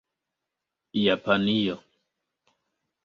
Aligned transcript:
japanio 1.03 1.75